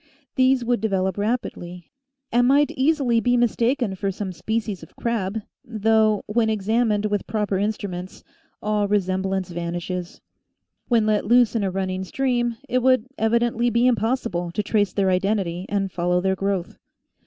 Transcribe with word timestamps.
These 0.33 0.65
would 0.65 0.81
develop 0.81 1.15
rapidly 1.15 1.91
and 2.31 2.47
might 2.47 2.71
easily 2.71 3.19
be 3.19 3.37
mistaken 3.37 3.93
for 3.93 4.09
some 4.09 4.31
species 4.33 4.81
of 4.81 4.95
crab, 4.95 5.39
though, 5.63 6.23
when 6.25 6.49
examined 6.49 7.05
with 7.05 7.27
proper 7.27 7.59
instruments, 7.59 8.23
all 8.63 8.87
resemblance 8.87 9.51
vanishes. 9.51 10.19
When 10.87 11.05
let 11.05 11.25
loose 11.27 11.55
in 11.55 11.63
a 11.63 11.69
running 11.69 12.03
stream 12.03 12.57
it 12.67 12.79
would 12.81 13.05
evidently 13.19 13.69
be 13.69 13.85
impossible 13.85 14.49
to 14.53 14.63
trace 14.63 14.91
their 14.91 15.11
identity 15.11 15.67
and 15.69 15.91
follow 15.91 16.19
their 16.19 16.35
growth. 16.35 16.79